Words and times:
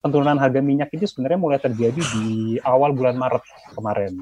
penurunan 0.00 0.40
harga 0.40 0.64
minyak 0.64 0.88
itu 0.96 1.04
sebenarnya 1.04 1.36
mulai 1.36 1.60
terjadi 1.60 2.00
di 2.00 2.56
awal 2.64 2.96
bulan 2.96 3.20
Maret 3.20 3.44
kemarin. 3.76 4.12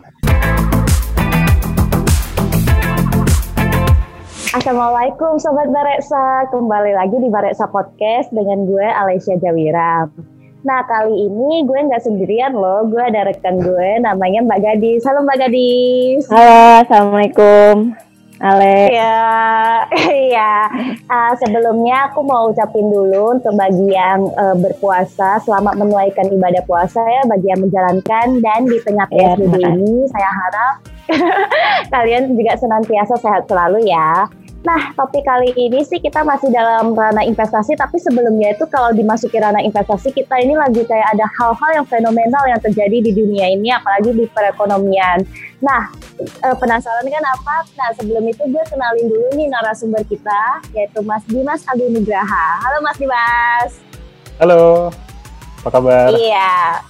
Assalamualaikum 4.49 5.38
Sobat 5.38 5.71
Bareksa, 5.71 6.51
kembali 6.51 6.99
lagi 6.99 7.22
di 7.22 7.30
Bareksa 7.30 7.71
Podcast 7.71 8.35
dengan 8.35 8.67
gue 8.67 8.83
Alessia 8.83 9.38
Jawira. 9.38 10.11
Nah 10.67 10.83
kali 10.91 11.14
ini 11.14 11.62
gue 11.62 11.79
nggak 11.79 12.03
sendirian 12.03 12.58
loh, 12.58 12.83
gue 12.90 12.99
ada 12.99 13.31
rekan 13.31 13.63
gue 13.63 14.03
namanya 14.03 14.42
Mbak 14.51 14.58
Gadis. 14.58 15.06
Halo 15.06 15.22
Mbak 15.22 15.47
Gadis. 15.47 16.27
Halo, 16.27 16.83
Assalamualaikum. 16.83 18.08
Ale. 18.39 18.95
Ya, 18.95 19.19
iya. 20.07 20.70
Uh, 21.11 21.33
sebelumnya 21.43 22.11
aku 22.11 22.23
mau 22.23 22.51
ucapin 22.51 22.87
dulu 22.87 23.34
untuk 23.34 23.55
bagi 23.59 23.91
yang 23.91 24.30
uh, 24.38 24.55
berpuasa, 24.55 25.43
selamat 25.43 25.75
menunaikan 25.75 26.30
ibadah 26.30 26.62
puasa 26.62 27.02
ya, 27.02 27.23
bagi 27.27 27.51
yang 27.51 27.66
menjalankan 27.66 28.27
dan 28.38 28.60
di 28.70 28.79
tengah 28.87 29.06
PSBB 29.10 29.55
ya, 29.59 29.70
ini 29.74 30.06
saya 30.15 30.30
harap 30.30 30.74
kalian 31.95 32.38
juga 32.38 32.55
senantiasa 32.55 33.15
sehat 33.19 33.51
selalu 33.51 33.91
ya. 33.91 34.30
Nah, 34.68 34.92
topik 34.92 35.24
kali 35.24 35.56
ini 35.56 35.80
sih 35.80 35.96
kita 35.96 36.20
masih 36.28 36.52
dalam 36.52 36.92
ranah 36.92 37.24
investasi, 37.24 37.72
tapi 37.72 37.96
sebelumnya 37.96 38.52
itu 38.52 38.68
kalau 38.68 38.92
dimasuki 38.92 39.40
ranah 39.40 39.64
investasi, 39.64 40.12
kita 40.12 40.45
ini 40.45 40.52
lagi 40.60 40.84
kayak 40.84 41.16
ada 41.16 41.24
hal-hal 41.40 41.80
yang 41.80 41.86
fenomenal 41.88 42.45
yang 42.45 42.60
terjadi 42.60 43.00
di 43.00 43.16
dunia 43.16 43.48
ini, 43.48 43.73
apalagi 43.73 44.12
di 44.12 44.28
perekonomian. 44.28 45.24
Nah, 45.64 45.88
eh, 46.20 46.56
penasaran 46.60 47.09
kan 47.09 47.24
apa? 47.32 47.64
Nah, 47.80 47.96
sebelum 47.96 48.28
itu 48.28 48.45
gue 48.45 48.64
kenalin 48.68 49.09
dulu 49.09 49.40
nih 49.40 49.48
narasumber 49.48 50.04
kita, 50.04 50.60
yaitu 50.76 51.00
Mas 51.00 51.24
Dimas 51.24 51.64
Agung 51.64 51.88
Nugraha. 51.88 52.60
Halo 52.68 52.84
Mas 52.84 53.00
Dimas. 53.00 53.70
Halo, 54.37 54.92
apa 55.64 55.68
kabar? 55.73 56.12
Iya, 56.12 56.84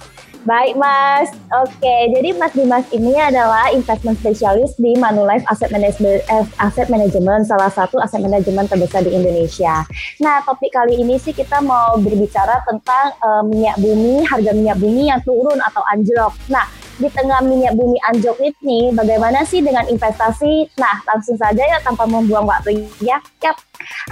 Baik 0.47 0.79
Mas, 0.79 1.35
oke. 1.51 1.95
Jadi 2.15 2.31
Mas 2.39 2.55
Dimas 2.55 2.87
ini 2.95 3.11
adalah 3.19 3.75
investment 3.75 4.15
specialist 4.23 4.79
di 4.79 4.95
Manulife 4.95 5.43
Asset 5.51 5.67
Management, 5.67 6.23
eh, 6.31 6.45
Asset 6.55 6.87
Management, 6.87 7.43
salah 7.43 7.67
satu 7.67 7.99
aset 7.99 8.23
manajemen 8.23 8.63
terbesar 8.63 9.03
di 9.03 9.11
Indonesia. 9.11 9.83
Nah, 10.23 10.39
topik 10.47 10.71
kali 10.71 11.03
ini 11.03 11.19
sih 11.19 11.35
kita 11.35 11.59
mau 11.59 11.99
berbicara 11.99 12.63
tentang 12.63 13.19
uh, 13.19 13.43
minyak 13.43 13.83
bumi, 13.83 14.23
harga 14.23 14.55
minyak 14.55 14.79
bumi 14.79 15.11
yang 15.11 15.19
turun 15.27 15.59
atau 15.59 15.83
anjlok. 15.91 16.31
Nah, 16.47 16.63
di 16.99 17.07
tengah 17.07 17.39
minyak 17.41 17.73
bumi 17.79 17.95
anjlok 18.11 18.35
ini, 18.43 18.91
bagaimana 18.91 19.47
sih 19.47 19.63
dengan 19.63 19.87
investasi? 19.87 20.67
Nah, 20.75 20.99
langsung 21.07 21.39
saja 21.39 21.63
ya 21.63 21.79
tanpa 21.79 22.03
membuang 22.03 22.43
waktu 22.43 22.85
ya. 22.99 23.23
Yap. 23.39 23.55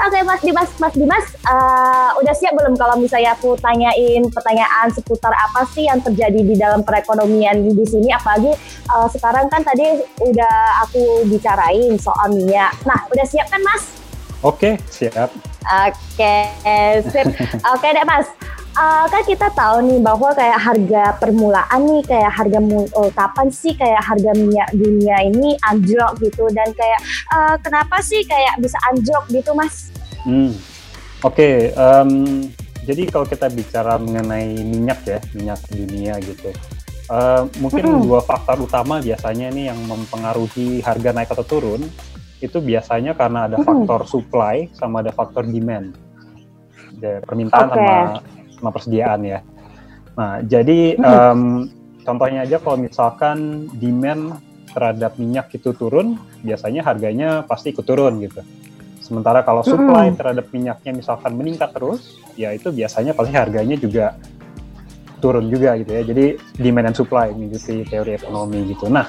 Oke, 0.07 0.23
Mas 0.23 0.39
Dimas, 0.39 0.69
Mas 0.79 0.95
Dimas, 0.95 1.25
uh, 1.43 2.15
udah 2.23 2.31
siap 2.31 2.55
belum 2.55 2.79
kalau 2.79 2.95
misalnya 2.95 3.35
aku 3.35 3.59
tanyain 3.59 4.23
pertanyaan 4.31 4.87
seputar 4.95 5.35
apa 5.35 5.67
sih 5.75 5.91
yang 5.91 5.99
terjadi 5.99 6.39
di 6.39 6.55
dalam 6.55 6.81
perekonomian 6.87 7.67
di 7.67 7.85
sini? 7.85 8.07
Apalagi 8.15 8.55
uh, 8.87 9.11
sekarang 9.11 9.51
kan 9.51 9.59
tadi 9.67 9.99
udah 10.23 10.87
aku 10.87 11.27
bicarain 11.27 11.99
soal 11.99 12.31
minyak. 12.31 12.71
Nah, 12.87 13.03
udah 13.11 13.25
siap 13.27 13.51
kan, 13.51 13.59
Mas? 13.59 13.83
Oke, 14.39 14.79
siap. 14.87 15.27
Oke, 15.67 16.35
sip. 17.11 17.27
Oke 17.75 17.87
deh, 17.91 18.07
Mas 18.07 18.31
uh, 18.77 19.05
kan 19.09 19.23
kita 19.25 19.47
tahu 19.51 19.81
nih 19.89 19.99
bahwa 19.99 20.29
kayak 20.37 20.59
harga 20.61 21.03
permulaan 21.17 21.81
nih 21.89 22.03
kayak 22.05 22.31
harga 22.31 22.59
uh, 22.61 23.11
kapan 23.11 23.47
sih 23.49 23.73
kayak 23.73 23.99
harga 24.05 24.31
minyak 24.37 24.69
dunia 24.71 25.17
ini 25.25 25.57
anjlok 25.65 26.21
gitu 26.21 26.45
dan 26.53 26.69
kayak 26.77 27.01
uh, 27.33 27.55
kenapa 27.59 27.99
sih 28.05 28.21
kayak 28.23 28.61
bisa 28.61 28.77
anjlok 28.93 29.25
gitu 29.33 29.51
mas? 29.57 29.89
Hmm. 30.23 30.53
Oke, 31.25 31.73
okay, 31.73 31.73
um, 31.73 32.45
jadi 32.85 33.09
kalau 33.09 33.25
kita 33.25 33.49
bicara 33.49 33.97
mengenai 33.97 34.53
minyak 34.61 35.01
ya 35.01 35.19
minyak 35.33 35.57
dunia 35.65 36.13
gitu, 36.21 36.53
uh, 37.09 37.49
mungkin 37.57 37.89
hmm. 37.89 38.05
dua 38.05 38.21
faktor 38.21 38.61
utama 38.61 39.01
biasanya 39.01 39.49
ini 39.49 39.65
yang 39.65 39.81
mempengaruhi 39.89 40.85
harga 40.85 41.09
naik 41.17 41.33
atau 41.33 41.41
turun 41.41 41.81
itu 42.37 42.61
biasanya 42.61 43.17
karena 43.17 43.49
ada 43.49 43.57
faktor 43.65 44.05
supply 44.05 44.69
sama 44.77 45.01
ada 45.01 45.09
faktor 45.09 45.49
demand, 45.49 45.97
permintaan 47.01 47.65
okay. 47.65 47.81
sama 47.81 48.36
sama 48.57 48.69
persediaan 48.73 49.21
ya. 49.23 49.39
Nah, 50.17 50.41
jadi 50.41 50.97
um, 50.97 51.69
contohnya 52.01 52.41
aja 52.43 52.57
kalau 52.57 52.81
misalkan 52.81 53.69
demand 53.77 54.41
terhadap 54.73 55.17
minyak 55.21 55.49
itu 55.53 55.73
turun, 55.77 56.17
biasanya 56.41 56.81
harganya 56.81 57.45
pasti 57.45 57.73
ikut 57.73 57.85
turun 57.85 58.21
gitu. 58.21 58.41
Sementara 59.01 59.39
kalau 59.45 59.63
supply 59.63 60.11
terhadap 60.11 60.51
minyaknya 60.51 60.91
misalkan 60.91 61.37
meningkat 61.37 61.71
terus, 61.71 62.19
ya 62.35 62.51
itu 62.51 62.73
biasanya 62.75 63.15
pasti 63.15 63.33
harganya 63.33 63.79
juga 63.79 64.17
turun 65.23 65.47
juga 65.47 65.77
gitu 65.79 65.91
ya. 65.95 66.01
Jadi 66.03 66.25
demand 66.59 66.91
and 66.91 66.97
supply 66.97 67.31
mengikuti 67.31 67.87
teori 67.87 68.19
ekonomi 68.19 68.67
gitu. 68.73 68.91
Nah, 68.91 69.07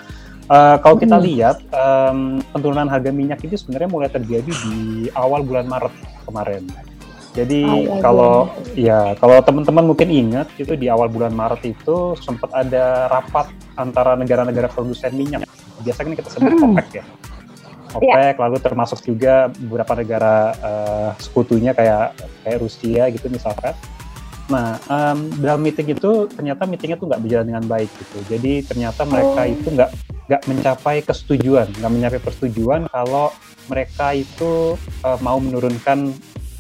uh, 0.49 0.77
kalau 0.81 0.97
kita 0.97 1.19
lihat 1.19 1.61
um, 1.75 2.39
penurunan 2.55 2.89
harga 2.89 3.11
minyak 3.11 3.43
itu 3.45 3.59
sebenarnya 3.59 3.91
mulai 3.91 4.09
terjadi 4.13 4.49
di 4.49 5.09
awal 5.13 5.43
bulan 5.45 5.67
Maret 5.69 5.95
kemarin. 6.25 6.65
Jadi 7.39 7.63
oh, 7.63 7.79
iya, 7.79 8.03
kalau 8.03 8.35
iya. 8.75 9.01
ya 9.15 9.19
kalau 9.23 9.39
teman-teman 9.47 9.85
mungkin 9.95 10.11
ingat 10.11 10.51
itu 10.59 10.75
di 10.75 10.91
awal 10.91 11.07
bulan 11.07 11.31
Maret 11.31 11.63
itu 11.71 12.19
sempat 12.19 12.51
ada 12.51 13.07
rapat 13.07 13.55
antara 13.79 14.19
negara-negara 14.19 14.67
produsen 14.67 15.15
minyak. 15.15 15.47
Biasanya 15.87 16.19
kita 16.19 16.35
sebut 16.35 16.51
hmm. 16.51 16.67
OPEC 16.75 16.89
ya. 16.99 17.05
OPEC 17.95 18.35
yeah. 18.35 18.43
lalu 18.43 18.57
termasuk 18.59 18.99
juga 19.07 19.55
beberapa 19.55 19.95
negara 19.95 20.35
uh, 20.59 21.11
sekutunya 21.23 21.71
kayak 21.79 22.19
kayak 22.43 22.59
Rusia 22.59 23.07
gitu 23.15 23.31
misalkan. 23.31 23.79
Nah, 24.49 24.81
um, 24.89 25.29
dalam 25.45 25.61
meeting 25.61 25.93
itu 25.93 26.25
ternyata 26.33 26.65
meetingnya 26.65 26.97
tuh 26.97 27.07
nggak 27.07 27.21
berjalan 27.21 27.47
dengan 27.53 27.65
baik 27.69 27.91
gitu. 28.01 28.19
Jadi 28.33 28.53
ternyata 28.65 29.05
mereka 29.05 29.41
oh. 29.45 29.55
itu 29.55 29.69
nggak 29.71 29.91
nggak 30.29 30.43
mencapai 30.49 30.97
kesetujuan, 31.05 31.69
nggak 31.79 31.93
mencapai 31.93 32.21
persetujuan 32.21 32.89
kalau 32.89 33.31
mereka 33.69 34.17
itu 34.17 34.75
uh, 35.05 35.19
mau 35.21 35.37
menurunkan 35.37 36.17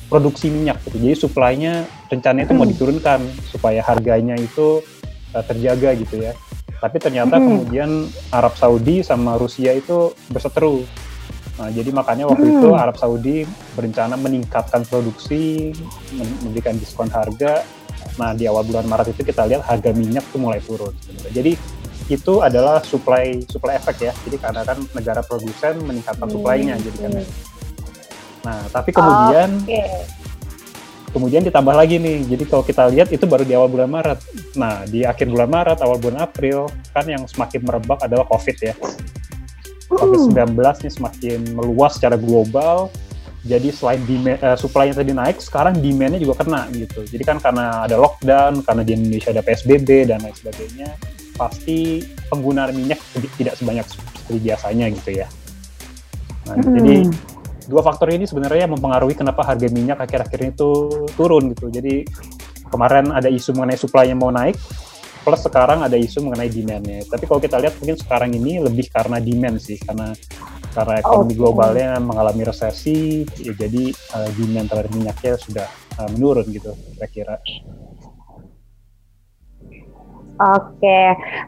produksi 0.08 0.48
minyak 0.48 0.80
gitu. 0.88 0.96
Jadi 0.98 1.14
suplainya 1.16 1.84
rencananya 2.08 2.48
itu 2.48 2.54
mau 2.56 2.64
hmm. 2.64 2.72
diturunkan 2.74 3.20
supaya 3.52 3.80
harganya 3.84 4.34
itu 4.34 4.80
uh, 5.36 5.44
terjaga 5.44 5.94
gitu 6.00 6.24
ya. 6.24 6.32
Tapi 6.80 6.96
ternyata 6.98 7.36
hmm. 7.36 7.44
kemudian 7.44 7.91
Arab 8.32 8.56
Saudi 8.56 9.04
sama 9.04 9.36
Rusia 9.36 9.76
itu 9.76 10.16
berseteru. 10.32 10.82
Nah, 11.58 11.69
jadi 11.74 11.91
makanya 11.91 12.30
waktu 12.30 12.46
hmm. 12.48 12.56
itu 12.62 12.69
Arab 12.72 12.96
Saudi 12.96 13.42
berencana 13.74 14.14
meningkatkan 14.14 14.86
produksi, 14.86 15.74
memberikan 16.42 16.78
diskon 16.78 17.10
harga. 17.10 17.66
Nah, 18.19 18.34
di 18.34 18.46
awal 18.46 18.66
bulan 18.66 18.86
Maret 18.86 19.14
itu 19.14 19.22
kita 19.26 19.46
lihat 19.46 19.66
harga 19.66 19.90
minyak 19.90 20.22
tuh 20.30 20.38
mulai 20.38 20.62
turun. 20.62 20.94
Sebenarnya. 21.02 21.34
Jadi 21.34 21.52
itu 22.08 22.40
adalah 22.40 22.80
supply 22.80 23.44
supply 23.50 23.76
efek 23.76 23.96
ya. 24.06 24.12
Jadi 24.25 24.36
karena 24.40 24.62
kan 24.64 24.78
negara 24.96 25.20
produsen 25.20 25.82
meningkatkan 25.84 26.30
supply-nya, 26.30 26.80
jadi 26.80 26.98
kan 27.04 27.12
Nah, 28.48 28.64
tapi 28.72 28.91
kemudian 28.97 29.48
okay. 29.60 30.09
kemudian 31.12 31.44
ditambah 31.44 31.75
lagi 31.76 32.00
nih. 32.00 32.25
Jadi 32.25 32.44
kalau 32.48 32.64
kita 32.64 32.88
lihat 32.88 33.12
itu 33.12 33.28
baru 33.28 33.44
di 33.44 33.53
awal 33.53 33.69
bulan 33.69 33.92
Maret. 33.92 34.19
Nah, 34.56 34.88
di 34.88 35.04
akhir 35.04 35.28
bulan 35.28 35.53
Maret, 35.53 35.78
awal 35.84 36.00
bulan 36.00 36.25
April 36.25 36.72
kan 36.97 37.04
yang 37.04 37.28
semakin 37.28 37.60
merebak 37.60 38.00
adalah 38.00 38.25
COVID 38.25 38.56
ya. 38.64 38.75
COVID-19 39.88 40.56
nih 40.56 40.92
semakin 40.92 41.38
meluas 41.53 42.00
secara 42.00 42.16
global. 42.16 42.88
Jadi 43.48 43.72
selain 43.72 44.03
demand, 44.04 44.37
uh, 44.44 44.58
supply-nya 44.58 44.98
tadi 44.98 45.12
naik, 45.14 45.38
sekarang 45.41 45.78
demand-nya 45.78 46.20
juga 46.20 46.44
kena 46.44 46.69
gitu. 46.75 47.06
Jadi 47.06 47.22
kan 47.25 47.38
karena 47.41 47.87
ada 47.87 47.97
lockdown, 47.97 48.60
karena 48.66 48.82
di 48.84 48.92
Indonesia 48.98 49.31
ada 49.31 49.41
PSBB 49.41 50.10
dan 50.10 50.20
lain 50.20 50.37
sebagainya, 50.37 50.91
pasti 51.38 52.03
penggunaan 52.28 52.75
minyak 52.75 52.98
tidak 53.38 53.54
sebanyak 53.56 53.87
seperti 53.88 54.42
biasanya 54.42 54.91
gitu 54.91 55.10
ya. 55.22 55.28
Nah, 56.50 56.56
hmm. 56.58 56.76
jadi 56.76 56.97
dua 57.68 57.84
faktor 57.84 58.08
ini 58.08 58.24
sebenarnya 58.24 58.64
mempengaruhi 58.64 59.12
kenapa 59.12 59.44
harga 59.44 59.68
minyak 59.68 60.00
akhir-akhir 60.00 60.38
ini 60.40 60.52
tuh 60.56 61.04
turun 61.14 61.52
gitu. 61.52 61.68
Jadi 61.68 62.08
kemarin 62.72 63.12
ada 63.12 63.28
isu 63.28 63.52
mengenai 63.52 63.76
supply 63.76 64.08
yang 64.08 64.24
mau 64.24 64.32
naik, 64.32 64.56
plus 65.20 65.44
sekarang 65.44 65.84
ada 65.84 65.94
isu 66.00 66.25
mengenai 66.25 66.48
demand-nya. 66.48 67.04
Tapi 67.04 67.28
kalau 67.28 67.40
kita 67.44 67.60
lihat 67.60 67.76
mungkin 67.76 68.00
sekarang 68.00 68.32
ini 68.32 68.64
lebih 68.64 68.88
karena 68.88 69.20
demand 69.20 69.60
sih, 69.60 69.76
karena 69.76 70.16
karena 70.72 71.00
ekonomi 71.00 71.32
okay. 71.32 71.40
globalnya 71.40 71.90
mengalami 72.00 72.43
resesi, 72.48 73.28
ya 73.40 73.52
jadi 73.52 73.93
uh, 74.16 74.28
demand 74.32 74.66
terhadap 74.72 74.93
minyaknya 74.96 75.34
sudah 75.37 75.66
uh, 76.00 76.08
menurun 76.16 76.48
gitu, 76.48 76.72
kira-kira. 76.96 77.37
Oke, 80.38 81.00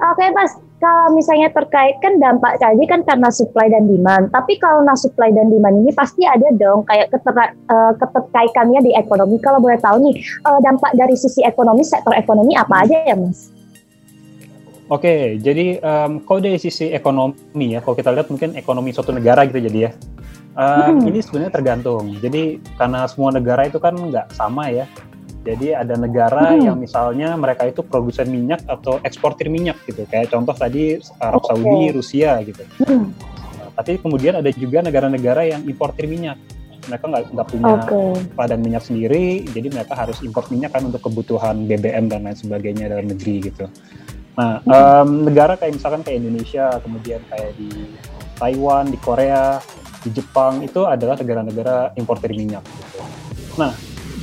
oke 0.02 0.24
Mas. 0.36 0.69
Kalau 0.80 1.12
misalnya 1.12 1.52
terkait 1.52 2.00
kan 2.00 2.16
dampak 2.16 2.56
tadi 2.56 2.88
kan 2.88 3.04
karena 3.04 3.28
supply 3.28 3.68
dan 3.68 3.84
demand. 3.84 4.32
Tapi 4.32 4.56
kalau 4.56 4.80
nah 4.80 4.96
supply 4.96 5.28
dan 5.28 5.52
demand 5.52 5.84
ini 5.84 5.92
pasti 5.92 6.24
ada 6.24 6.48
dong 6.56 6.88
kayak 6.88 7.12
keter, 7.12 7.36
uh, 7.68 7.92
keterkaitannya 8.00 8.80
di 8.88 8.96
ekonomi. 8.96 9.36
Kalau 9.44 9.60
boleh 9.60 9.76
tahu 9.76 10.00
nih 10.08 10.16
uh, 10.48 10.56
dampak 10.64 10.96
dari 10.96 11.12
sisi 11.20 11.44
ekonomi 11.44 11.84
sektor 11.84 12.16
ekonomi 12.16 12.56
apa 12.56 12.88
aja 12.88 12.96
ya 13.04 13.12
Mas? 13.12 13.52
Oke, 14.88 15.36
jadi 15.38 15.78
um, 15.84 16.24
kalau 16.24 16.40
dari 16.40 16.56
sisi 16.56 16.90
ekonomi 16.90 17.76
ya, 17.76 17.84
kalau 17.84 17.94
kita 17.94 18.10
lihat 18.10 18.26
mungkin 18.32 18.56
ekonomi 18.56 18.90
suatu 18.90 19.12
negara 19.12 19.44
gitu 19.46 19.60
jadi 19.60 19.78
ya. 19.86 19.90
Um, 20.56 20.98
hmm. 20.98 21.12
Ini 21.12 21.18
sebenarnya 21.22 21.52
tergantung. 21.54 22.16
Jadi 22.18 22.58
karena 22.74 23.06
semua 23.06 23.30
negara 23.30 23.68
itu 23.68 23.76
kan 23.78 23.94
nggak 23.94 24.34
sama 24.34 24.72
ya 24.72 24.88
Jadi 25.40 25.72
ada 25.72 25.96
negara 25.96 26.52
hmm. 26.52 26.68
yang 26.68 26.76
misalnya 26.76 27.32
mereka 27.32 27.64
itu 27.64 27.80
produsen 27.80 28.28
minyak 28.28 28.60
atau 28.68 29.00
eksportir 29.00 29.48
minyak 29.48 29.80
gitu. 29.88 30.04
Kayak 30.04 30.28
contoh 30.28 30.52
tadi 30.52 31.00
Arab 31.16 31.40
okay. 31.40 31.48
Saudi, 31.56 31.82
Rusia 31.96 32.30
gitu. 32.44 32.62
Hmm. 32.84 33.16
Nah, 33.56 33.68
tapi 33.72 33.96
kemudian 33.96 34.36
ada 34.36 34.52
juga 34.52 34.84
negara-negara 34.84 35.48
yang 35.48 35.64
importir 35.64 36.04
minyak. 36.04 36.36
Mereka 36.84 37.04
nggak 37.08 37.24
nggak 37.32 37.48
punya 37.48 37.72
okay. 37.76 38.12
ladang 38.36 38.60
minyak 38.60 38.84
sendiri, 38.84 39.44
jadi 39.48 39.68
mereka 39.72 39.96
harus 39.96 40.20
import 40.20 40.48
minyak 40.52 40.76
kan 40.76 40.84
untuk 40.84 41.00
kebutuhan 41.04 41.64
BBM 41.64 42.12
dan 42.12 42.24
lain 42.24 42.36
sebagainya 42.36 42.92
dalam 42.92 43.08
negeri 43.08 43.52
gitu. 43.52 43.64
Nah, 44.36 44.60
hmm. 44.60 44.72
um, 44.72 45.08
negara 45.24 45.56
kayak 45.56 45.80
misalkan 45.80 46.04
kayak 46.04 46.20
Indonesia, 46.20 46.68
kemudian 46.84 47.20
kayak 47.32 47.52
di 47.56 47.68
Taiwan, 48.36 48.92
di 48.92 48.98
Korea, 49.00 49.60
di 50.04 50.10
Jepang 50.12 50.64
itu 50.64 50.84
adalah 50.84 51.16
negara-negara 51.16 51.96
importir 51.96 52.32
minyak. 52.32 52.64
Gitu. 52.64 53.00
Nah, 53.60 53.72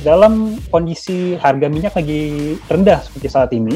dalam 0.02 0.56
kondisi 0.70 1.34
harga 1.38 1.66
minyak 1.66 1.98
lagi 1.98 2.54
rendah 2.70 3.02
seperti 3.02 3.28
saat 3.30 3.50
ini, 3.50 3.74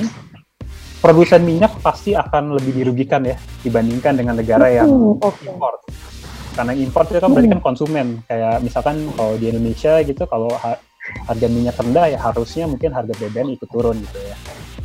produsen 1.02 1.42
minyak 1.42 1.74
pasti 1.82 2.14
akan 2.14 2.54
lebih 2.54 2.78
dirugikan 2.78 3.26
ya 3.26 3.34
dibandingkan 3.66 4.14
dengan 4.14 4.38
negara 4.38 4.70
yang 4.70 5.18
okay. 5.18 5.50
import. 5.50 5.82
Karena 6.52 6.72
import 6.76 7.08
itu 7.10 7.18
kan 7.18 7.30
berarti 7.32 7.50
kan 7.50 7.62
konsumen. 7.64 8.06
Kayak 8.28 8.62
misalkan 8.62 9.08
kalau 9.16 9.34
di 9.40 9.50
Indonesia 9.50 9.98
gitu, 10.04 10.22
kalau 10.30 10.52
harga 11.26 11.46
minyak 11.50 11.74
rendah 11.74 12.06
ya 12.14 12.18
harusnya 12.22 12.70
mungkin 12.70 12.94
harga 12.94 13.10
BBM 13.18 13.58
ikut 13.58 13.68
turun 13.72 13.98
gitu 13.98 14.18
ya. 14.22 14.36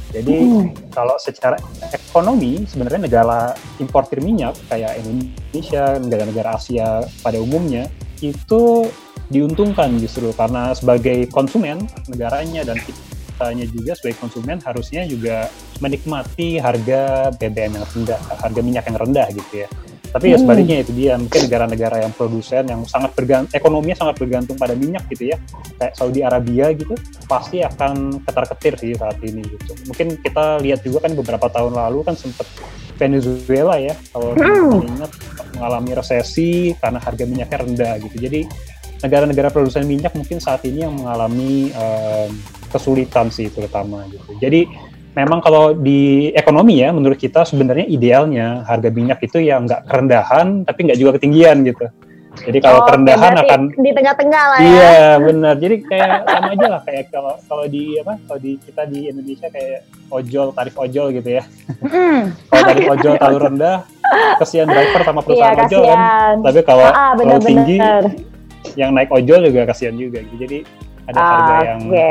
Jadi 0.07 0.35
hmm. 0.39 0.95
kalau 0.95 1.19
secara 1.19 1.59
ekonomi 1.91 2.63
sebenarnya 2.63 3.11
negara 3.11 3.51
importir 3.77 4.23
minyak 4.23 4.55
kayak 4.71 4.97
Indonesia, 5.03 5.99
negara-negara 5.99 6.49
Asia 6.55 7.03
pada 7.21 7.37
umumnya 7.37 7.91
itu 8.23 8.87
diuntungkan 9.27 9.99
justru 9.99 10.31
karena 10.31 10.71
sebagai 10.71 11.27
konsumen 11.27 11.83
negaranya 12.07 12.63
dan 12.63 12.79
kitanya 12.79 13.65
juga 13.69 13.91
sebagai 13.93 14.17
konsumen 14.23 14.57
harusnya 14.63 15.03
juga 15.03 15.51
menikmati 15.83 16.57
harga 16.57 17.29
BBM 17.35 17.77
yang 17.77 17.85
rendah, 17.85 18.21
harga 18.41 18.59
minyak 18.63 18.85
yang 18.87 18.97
rendah 18.97 19.27
gitu 19.35 19.67
ya. 19.67 19.69
Tapi 20.07 20.31
ya 20.31 20.39
hmm. 20.39 20.43
sebaliknya 20.47 20.77
itu 20.81 20.91
dia 20.95 21.13
mungkin 21.19 21.39
negara-negara 21.45 21.97
yang 22.07 22.13
produsen 22.15 22.63
yang 22.65 22.81
sangat 22.87 23.11
bergantung 23.13 23.53
ekonominya 23.53 23.97
sangat 23.99 24.15
bergantung 24.17 24.55
pada 24.55 24.73
minyak 24.73 25.03
gitu 25.11 25.35
ya. 25.35 25.37
Kayak 25.77 25.93
Saudi 25.99 26.19
Arabia 26.23 26.71
gitu 26.73 26.95
pasti 27.27 27.61
akan 27.61 28.23
ketar-ketir 28.23 28.73
sih 28.79 28.91
saat 28.95 29.19
ini 29.21 29.43
gitu. 29.43 29.71
Mungkin 29.85 30.17
kita 30.23 30.63
lihat 30.63 30.81
juga 30.81 31.05
kan 31.05 31.13
beberapa 31.13 31.51
tahun 31.51 31.75
lalu 31.75 32.07
kan 32.07 32.15
sempat 32.15 32.47
Venezuela 32.97 33.77
ya 33.77 33.93
kalau 34.09 34.33
hmm. 34.33 34.89
ingat 34.97 35.11
mengalami 35.53 35.91
resesi 35.93 36.73
karena 36.81 36.97
harga 36.97 37.23
minyaknya 37.27 37.57
rendah 37.61 37.93
gitu. 38.01 38.15
Jadi 38.17 38.41
negara-negara 39.01 39.49
produsen 39.53 39.85
minyak 39.85 40.13
mungkin 40.17 40.41
saat 40.41 40.65
ini 40.65 40.85
yang 40.85 40.93
mengalami 40.97 41.69
um, 41.73 42.31
kesulitan 42.69 43.29
sih 43.29 43.47
terutama 43.53 44.05
gitu. 44.09 44.37
Jadi 44.41 44.67
memang 45.17 45.41
kalau 45.41 45.73
di 45.73 46.29
ekonomi 46.37 46.81
ya 46.81 46.93
menurut 46.93 47.17
kita 47.17 47.41
sebenarnya 47.41 47.89
idealnya 47.89 48.61
harga 48.65 48.93
minyak 48.93 49.17
itu 49.25 49.41
ya 49.41 49.57
nggak 49.57 49.89
kerendahan 49.89 50.61
tapi 50.67 50.79
nggak 50.89 50.99
juga 50.99 51.11
ketinggian 51.17 51.65
gitu. 51.65 51.89
Jadi 52.37 52.61
kalau 52.61 52.85
oh, 52.85 52.85
kerendahan 52.85 53.33
akan 53.33 53.61
di 53.81 53.91
tengah-tengah 53.97 54.43
lah 54.53 54.59
ya. 54.61 54.69
Iya 54.69 55.01
benar. 55.25 55.55
Jadi 55.57 55.75
kayak 55.89 56.11
sama 56.29 56.49
aja 56.53 56.67
lah 56.69 56.81
kayak 56.85 57.03
kalau 57.09 57.33
kalau 57.49 57.65
di 57.65 57.97
apa 57.97 58.13
kalau 58.29 58.39
di 58.39 58.51
kita 58.61 58.83
di 58.85 58.99
Indonesia 59.09 59.47
kayak 59.49 59.79
ojol 60.13 60.47
tarif 60.53 60.75
ojol 60.77 61.07
gitu 61.17 61.29
ya. 61.41 61.43
Mm. 61.81 62.21
kalau 62.45 62.63
tarif 62.69 62.85
ojol 62.93 63.13
terlalu 63.17 63.39
rendah, 63.41 63.77
kesian 64.37 64.69
driver 64.69 65.01
sama 65.01 65.21
perusahaan 65.25 65.57
iya, 65.57 65.65
ojol 65.65 65.83
kan. 65.89 66.35
Tapi 66.45 66.59
kalau 66.61 66.85
ah, 66.85 66.93
ah 66.93 67.11
bener, 67.17 67.41
terlalu 67.41 67.47
tinggi, 67.49 67.77
yang 68.75 68.91
naik 68.91 69.13
ojol 69.13 69.47
juga 69.47 69.69
kasihan 69.69 69.95
juga 69.95 70.19
gitu. 70.25 70.35
Jadi 70.41 70.57
ada 71.07 71.19
ah, 71.21 71.27
harga 71.31 71.55
yang 71.63 71.79
di 71.87 72.03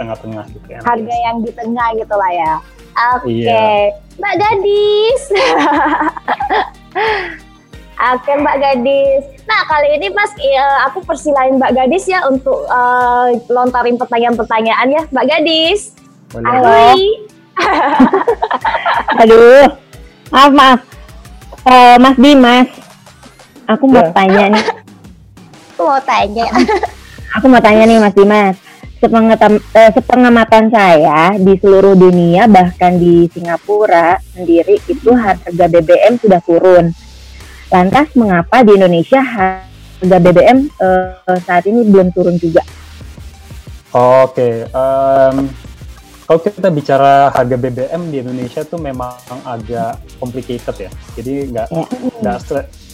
tengah-tengah 0.00 0.44
gitu 0.50 0.66
ya. 0.66 0.80
Harga 0.82 1.14
yang 1.28 1.36
di 1.44 1.50
tengah 1.54 1.88
gitu 1.94 2.14
lah 2.16 2.30
ya. 2.32 2.52
Oke, 3.14 3.30
okay. 3.30 3.46
iya. 3.46 3.94
Mbak 4.18 4.34
Gadis. 4.40 5.22
Oke 8.00 8.32
Mbak 8.32 8.56
Gadis. 8.58 9.24
Nah 9.44 9.60
kali 9.68 10.00
ini 10.00 10.08
Mas 10.10 10.32
ya, 10.40 10.88
aku 10.88 11.04
persilain 11.04 11.60
Mbak 11.60 11.72
Gadis 11.76 12.08
ya 12.08 12.24
untuk 12.26 12.64
uh, 12.66 13.28
lontarin 13.52 14.00
pertanyaan-pertanyaan 14.00 14.88
ya 14.88 15.02
Mbak 15.12 15.26
Gadis. 15.28 15.92
Halo. 16.32 16.96
Aduh, 19.20 19.68
maaf 20.32 20.52
maaf. 20.54 20.80
Uh, 21.60 21.96
Mas 22.00 22.16
Dimas, 22.16 22.68
aku 23.68 23.84
mau 23.84 24.00
ya. 24.00 24.10
tanya 24.16 24.44
nih. 24.56 24.64
Aku 25.80 25.88
mau 25.88 26.04
tanya. 26.04 26.44
aku 27.40 27.46
mau 27.48 27.62
tanya 27.64 27.88
nih 27.88 27.96
Mas 27.96 28.12
Dimas. 28.12 28.56
Sepengamatan, 29.00 29.56
eh, 29.72 29.90
sepengamatan 29.96 30.68
saya 30.68 31.32
di 31.40 31.56
seluruh 31.56 31.96
dunia 31.96 32.44
bahkan 32.52 33.00
di 33.00 33.24
Singapura 33.32 34.20
sendiri 34.36 34.76
itu 34.84 35.08
harga 35.16 35.64
BBM 35.72 36.20
sudah 36.20 36.44
turun. 36.44 36.92
Lantas 37.72 38.12
mengapa 38.12 38.60
di 38.60 38.76
Indonesia 38.76 39.24
harga 39.24 40.16
BBM 40.20 40.68
eh, 40.68 41.40
saat 41.48 41.64
ini 41.64 41.80
belum 41.88 42.12
turun 42.12 42.36
juga? 42.36 42.60
Oke, 43.96 44.36
okay. 44.36 44.54
um, 44.76 45.48
kalau 46.28 46.40
kita 46.44 46.68
bicara 46.68 47.32
harga 47.32 47.56
BBM 47.56 48.12
di 48.12 48.20
Indonesia 48.20 48.68
tuh 48.68 48.76
memang 48.76 49.16
agak 49.48 49.96
complicated 50.20 50.76
ya. 50.76 50.90
Jadi 51.16 51.56
nggak 51.56 51.66
ya. 51.72 51.84
nggak 52.20 52.38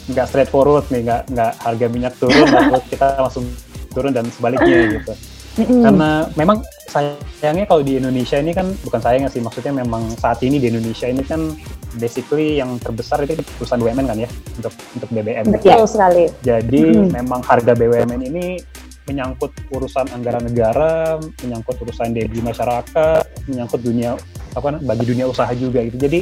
nggak 0.07 0.27
straightforward 0.31 0.87
nih 0.91 1.03
nggak 1.03 1.23
nggak 1.35 1.53
harga 1.63 1.87
minyak 1.91 2.15
turun 2.19 2.49
lalu 2.55 2.79
kita 2.91 3.19
langsung 3.19 3.45
turun 3.91 4.13
dan 4.13 4.29
sebaliknya 4.31 5.01
gitu. 5.01 5.13
Karena 5.57 6.29
memang 6.37 6.61
sayangnya 6.93 7.65
kalau 7.65 7.81
di 7.81 7.97
Indonesia 7.97 8.37
ini 8.37 8.53
kan 8.53 8.69
bukan 8.85 9.01
sayangnya 9.01 9.33
sih 9.33 9.41
maksudnya 9.41 9.73
memang 9.73 10.05
saat 10.21 10.41
ini 10.45 10.61
di 10.61 10.69
Indonesia 10.69 11.09
ini 11.09 11.25
kan 11.25 11.57
basically 11.97 12.61
yang 12.61 12.77
terbesar 12.77 13.25
itu 13.25 13.41
perusahaan 13.57 13.81
BUMN 13.81 14.07
kan 14.07 14.19
ya 14.21 14.29
untuk 14.61 14.73
untuk 14.93 15.09
BBM 15.09 15.45
betul 15.49 15.65
gitu. 15.65 15.89
sekali. 15.89 16.25
jadi 16.45 16.83
memang 17.09 17.41
harga 17.45 17.73
BUMN 17.73 18.21
ini 18.21 18.61
menyangkut 19.07 19.55
urusan 19.71 20.13
anggaran 20.13 20.45
negara 20.45 21.17
menyangkut 21.41 21.79
urusan 21.79 22.13
daya 22.13 22.29
masyarakat 22.29 23.23
menyangkut 23.49 23.81
dunia 23.81 24.19
apa 24.57 24.81
bagi 24.81 25.05
dunia 25.05 25.29
usaha 25.29 25.53
juga 25.53 25.85
gitu. 25.85 26.01
Jadi 26.01 26.21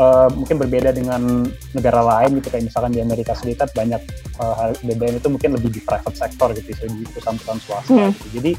uh, 0.00 0.28
mungkin 0.32 0.56
berbeda 0.56 0.96
dengan 0.96 1.44
negara 1.76 2.00
lain 2.00 2.40
gitu 2.40 2.48
kayak 2.48 2.64
misalkan 2.72 2.96
di 2.96 3.04
Amerika 3.04 3.36
Serikat 3.36 3.70
banyak 3.76 4.00
uh, 4.40 4.72
eh, 4.72 4.80
BBM 4.80 5.20
itu 5.20 5.28
mungkin 5.28 5.50
lebih 5.60 5.70
di 5.76 5.80
private 5.84 6.16
sector 6.16 6.56
gitu 6.56 6.72
di 6.88 7.04
perusahaan-perusahaan 7.04 7.60
swasta 7.60 7.92
hmm. 7.92 8.10
gitu. 8.16 8.26
jadi 8.40 8.52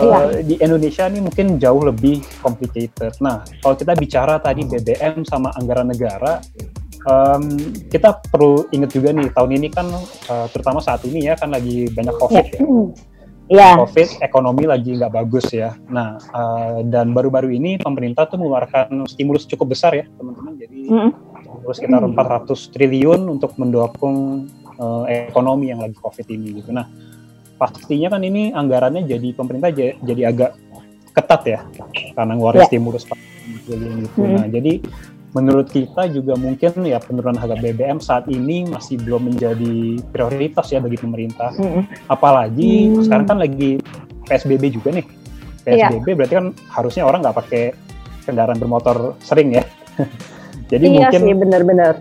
uh, 0.00 0.28
di 0.40 0.54
Indonesia 0.58 1.04
ini 1.06 1.20
mungkin 1.20 1.60
jauh 1.60 1.84
lebih 1.84 2.24
complicated. 2.40 3.12
Nah 3.20 3.44
kalau 3.60 3.76
kita 3.76 3.92
bicara 3.94 4.40
tadi 4.40 4.64
BBM 4.64 5.22
sama 5.28 5.52
anggaran 5.54 5.92
negara 5.92 6.40
um, 7.04 7.44
kita 7.92 8.24
perlu 8.32 8.66
ingat 8.72 8.90
juga 8.96 9.12
nih 9.12 9.28
tahun 9.30 9.50
ini 9.60 9.68
kan 9.70 9.86
uh, 10.32 10.46
terutama 10.50 10.80
saat 10.80 11.04
ini 11.04 11.28
ya 11.28 11.36
kan 11.36 11.52
lagi 11.52 11.88
banyak 11.92 12.14
covid 12.16 12.46
ya. 12.48 12.60
Hmm 13.44 13.60
yeah. 13.60 13.76
COVID 13.76 14.24
ekonomi 14.24 14.64
lagi 14.64 14.96
nggak 14.96 15.12
bagus 15.12 15.52
ya. 15.52 15.76
Nah 15.92 16.16
uh, 16.32 16.80
dan 16.84 17.12
baru-baru 17.12 17.52
ini 17.52 17.76
pemerintah 17.76 18.24
tuh 18.24 18.40
mengeluarkan 18.40 19.04
stimulus 19.04 19.44
cukup 19.44 19.76
besar 19.76 19.92
ya 19.92 20.08
teman-teman. 20.16 20.56
Jadi 20.56 20.88
mm. 20.88 21.10
stimulus 21.60 21.76
sekitar 21.76 22.00
mm. 22.08 22.16
400 22.16 22.72
triliun 22.72 23.20
untuk 23.28 23.52
mendukung 23.60 24.48
uh, 24.80 25.04
ekonomi 25.08 25.68
yang 25.68 25.84
lagi 25.84 25.96
COVID 26.00 26.26
ini 26.32 26.64
gitu. 26.64 26.72
Nah 26.72 26.88
pastinya 27.60 28.16
kan 28.16 28.24
ini 28.24 28.50
anggarannya 28.56 29.04
jadi 29.04 29.28
pemerintah 29.36 29.70
jadi 30.00 30.22
agak 30.32 30.56
ketat 31.14 31.42
ya 31.46 31.60
karena 32.16 32.32
ngeluarin 32.34 32.64
yeah. 32.64 32.70
stimulus 32.72 33.04
gitu. 33.44 33.76
Mm. 33.76 34.40
Nah 34.40 34.46
jadi 34.48 34.80
menurut 35.34 35.66
kita 35.66 36.06
juga 36.14 36.38
mungkin 36.38 36.86
ya 36.86 37.02
penurunan 37.02 37.34
harga 37.34 37.58
BBM 37.58 37.98
saat 37.98 38.30
ini 38.30 38.70
masih 38.70 39.02
belum 39.02 39.34
menjadi 39.34 39.98
prioritas 40.14 40.70
ya 40.70 40.78
bagi 40.78 40.94
pemerintah. 40.94 41.50
Hmm. 41.58 41.90
Apalagi 42.06 42.94
hmm. 42.94 43.02
sekarang 43.10 43.26
kan 43.26 43.38
lagi 43.42 43.82
PSBB 44.30 44.70
juga 44.70 44.94
nih. 44.94 45.06
PSBB 45.66 46.06
iya. 46.06 46.16
berarti 46.16 46.34
kan 46.38 46.46
harusnya 46.70 47.02
orang 47.02 47.26
nggak 47.26 47.36
pakai 47.42 47.74
kendaraan 48.22 48.62
bermotor 48.62 49.18
sering 49.26 49.58
ya. 49.58 49.66
Jadi 50.70 50.86
iya 50.86 51.10
mungkin 51.10 51.20
sih 51.26 51.34
benar-benar. 51.34 51.94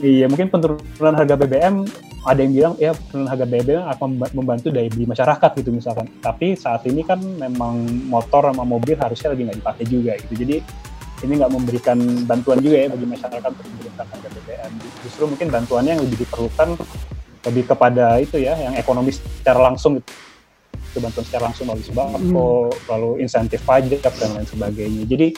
Iya 0.00 0.26
mungkin 0.32 0.48
penurunan 0.48 1.14
harga 1.14 1.36
BBM 1.36 1.84
ada 2.24 2.40
yang 2.40 2.52
bilang 2.56 2.74
ya 2.80 2.96
penurunan 2.96 3.28
harga 3.28 3.44
BBM 3.44 3.84
akan 3.92 4.08
membantu 4.32 4.72
daya 4.72 4.88
beli 4.88 5.04
masyarakat 5.04 5.50
gitu 5.60 5.68
misalkan. 5.68 6.08
Tapi 6.24 6.56
saat 6.56 6.80
ini 6.88 7.04
kan 7.04 7.20
memang 7.20 7.84
motor 8.08 8.48
sama 8.48 8.64
mobil 8.64 8.96
harusnya 8.96 9.36
lagi 9.36 9.44
nggak 9.44 9.58
dipakai 9.60 9.84
juga 9.84 10.16
gitu. 10.16 10.32
Jadi 10.40 10.56
ini 11.20 11.32
nggak 11.36 11.52
memberikan 11.52 11.98
bantuan 12.24 12.58
juga 12.64 12.76
ya 12.80 12.88
bagi 12.88 13.06
masyarakat 13.08 13.50
untuk 13.52 13.66
memberikan 13.76 14.06
harga 14.08 14.28
BBM. 14.32 14.72
Justru 15.04 15.24
mungkin 15.28 15.46
bantuannya 15.52 15.92
yang 15.96 16.02
lebih 16.04 16.18
diperlukan 16.24 16.68
lebih 17.40 17.64
kepada 17.72 18.20
itu 18.20 18.36
ya, 18.36 18.56
yang 18.56 18.76
ekonomis 18.76 19.20
secara 19.40 19.60
langsung 19.64 20.00
itu, 20.00 20.12
itu 20.92 20.98
bantuan 21.00 21.24
secara 21.24 21.42
langsung 21.48 21.64
melalui 21.68 21.86
sembako, 21.88 22.16
hmm. 22.20 22.88
lalu 22.88 23.10
insentif 23.24 23.60
pajak 23.64 24.00
dan 24.04 24.30
lain 24.36 24.48
sebagainya. 24.48 25.04
Jadi 25.08 25.28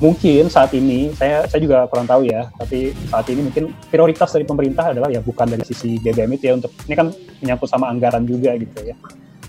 mungkin 0.00 0.48
saat 0.48 0.72
ini 0.72 1.12
saya 1.12 1.44
saya 1.44 1.60
juga 1.60 1.84
kurang 1.92 2.08
tahu 2.08 2.24
ya, 2.28 2.48
tapi 2.56 2.96
saat 3.12 3.28
ini 3.28 3.44
mungkin 3.44 3.72
prioritas 3.92 4.32
dari 4.32 4.48
pemerintah 4.48 4.96
adalah 4.96 5.12
ya 5.12 5.20
bukan 5.20 5.48
dari 5.48 5.64
sisi 5.64 6.00
BBM 6.00 6.40
itu 6.40 6.44
ya 6.48 6.54
untuk 6.56 6.72
ini 6.88 6.94
kan 6.96 7.12
menyangkut 7.44 7.68
sama 7.68 7.92
anggaran 7.92 8.24
juga 8.24 8.56
gitu 8.56 8.80
ya. 8.80 8.96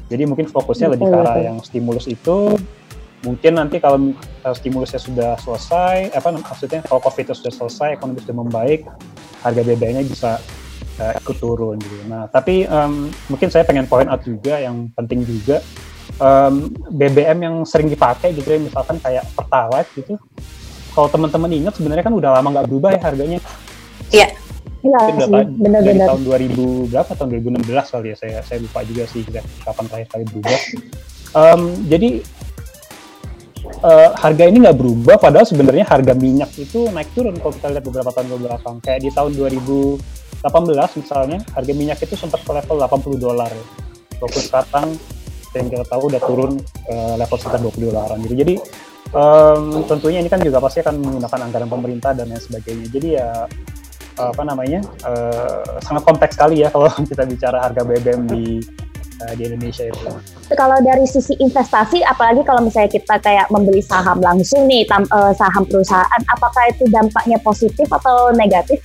Jadi 0.08 0.24
mungkin 0.24 0.48
fokusnya 0.48 0.96
lebih 0.96 1.08
ke 1.12 1.18
arah 1.20 1.40
yang 1.40 1.60
stimulus 1.64 2.08
itu 2.08 2.56
mungkin 3.28 3.60
nanti 3.60 3.84
kalau 3.84 4.16
stimulusnya 4.56 5.04
sudah 5.04 5.32
selesai, 5.44 6.16
apa 6.16 6.32
maksudnya 6.32 6.80
kalau 6.88 7.04
COVID 7.04 7.36
sudah 7.36 7.54
selesai, 7.54 8.00
ekonomi 8.00 8.24
sudah 8.24 8.38
membaik, 8.40 8.88
harga 9.44 9.62
BBM-nya 9.68 10.08
bisa 10.08 10.40
uh, 11.04 11.14
ikut 11.20 11.38
turun 11.38 11.76
gitu. 11.78 11.96
Nah, 12.08 12.32
tapi 12.32 12.64
um, 12.72 13.12
mungkin 13.28 13.52
saya 13.52 13.68
pengen 13.68 13.86
point 13.86 14.08
out 14.08 14.24
juga 14.24 14.58
yang 14.64 14.88
penting 14.96 15.28
juga 15.28 15.60
um, 16.24 16.72
BBM 16.96 17.38
yang 17.44 17.56
sering 17.68 17.92
dipakai 17.92 18.32
gitu 18.32 18.48
ya, 18.48 18.60
misalkan 18.64 18.98
kayak 19.04 19.28
Pertalite 19.36 19.90
gitu. 20.00 20.16
Kalau 20.96 21.08
teman-teman 21.12 21.52
ingat 21.54 21.78
sebenarnya 21.78 22.08
kan 22.08 22.16
udah 22.16 22.42
lama 22.42 22.48
nggak 22.58 22.68
berubah 22.72 22.90
ya 22.96 23.02
harganya. 23.04 23.40
Iya. 24.10 24.28
Iya 24.86 25.00
benar-benar. 25.58 26.08
Tahun 26.16 26.24
2000 26.24 26.94
berapa? 26.94 27.12
Tahun 27.18 27.30
2016 27.34 27.94
kali 27.94 28.08
ya, 28.14 28.16
saya 28.16 28.38
saya 28.46 28.58
lupa 28.62 28.80
juga 28.86 29.04
sih 29.10 29.22
kapan 29.66 29.86
terakhir 29.90 30.08
kali 30.16 30.24
berubah. 30.30 30.60
Um, 31.36 31.62
jadi 31.92 32.24
uh, 33.84 34.10
harga 34.18 34.44
ini 34.48 34.64
nggak 34.64 34.78
berubah, 34.78 35.16
padahal 35.20 35.46
sebenarnya 35.46 35.86
harga 35.88 36.14
minyak 36.18 36.52
itu 36.58 36.90
naik 36.92 37.12
turun 37.14 37.36
kalau 37.38 37.54
kita 37.54 37.68
lihat 37.74 37.84
beberapa 37.86 38.10
tahun 38.14 38.28
ke 38.32 38.38
belakang. 38.44 38.76
Kayak 38.82 39.00
di 39.06 39.10
tahun 39.14 39.32
2018 39.36 41.00
misalnya, 41.02 41.40
harga 41.54 41.74
minyak 41.74 42.00
itu 42.02 42.16
sempat 42.18 42.42
ke 42.44 42.52
level 42.52 42.78
80 42.80 43.18
dolar. 43.20 43.52
Ya. 43.52 43.66
Walaupun 44.18 44.42
sekarang 44.42 44.88
yang 45.56 45.68
kita 45.74 45.86
tahu 45.90 46.02
udah 46.12 46.22
turun 46.22 46.52
ke 46.62 46.96
level 47.18 47.38
sekitar 47.38 47.60
20 47.62 47.90
dolaran 47.90 48.18
gitu. 48.26 48.36
Jadi 48.38 48.56
um, 49.14 49.82
tentunya 49.90 50.20
ini 50.22 50.30
kan 50.30 50.42
juga 50.42 50.62
pasti 50.62 50.84
akan 50.86 50.96
menggunakan 51.02 51.40
anggaran 51.50 51.70
pemerintah 51.70 52.12
dan 52.14 52.30
lain 52.30 52.42
sebagainya. 52.42 52.86
Jadi 52.92 53.08
ya 53.18 53.30
apa 54.18 54.42
namanya 54.42 54.82
uh, 55.06 55.78
sangat 55.86 56.02
kompleks 56.02 56.34
sekali 56.34 56.66
ya 56.66 56.74
kalau 56.74 56.90
kita 57.12 57.24
bicara 57.30 57.70
harga 57.70 57.82
BBM 57.86 58.26
di 58.26 58.46
uh, 59.24 59.34
di 59.34 59.44
Indonesia 59.50 59.88
itu. 59.88 60.08
Kalau 60.54 60.78
dari 60.82 61.06
sisi 61.10 61.34
investasi, 61.40 62.04
apalagi 62.06 62.46
kalau 62.46 62.64
misalnya 62.64 62.92
kita 62.92 63.18
kayak 63.20 63.50
membeli 63.50 63.82
saham 63.84 64.22
langsung 64.22 64.66
nih, 64.70 64.86
tam, 64.86 65.04
uh, 65.10 65.34
saham 65.36 65.66
perusahaan, 65.66 66.22
apakah 66.32 66.64
itu 66.72 66.86
dampaknya 66.90 67.38
positif 67.42 67.88
atau 67.90 68.32
negatif? 68.34 68.80